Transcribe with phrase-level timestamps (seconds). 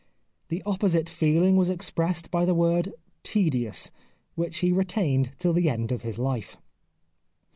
[0.47, 2.91] The opposite feehng was expressed by the word"
[3.37, 3.91] tedious,"
[4.33, 6.57] which he retained till the end of his life.